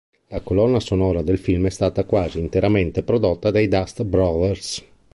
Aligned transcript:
La 0.29 0.41
colonna 0.41 0.79
sonora 0.79 1.21
del 1.21 1.37
film 1.37 1.67
è 1.67 1.69
stata 1.69 2.05
quasi 2.05 2.39
interamente 2.39 3.03
prodotta 3.03 3.51
dai 3.51 3.67
Dust 3.67 4.01
Brothers. 4.03 4.83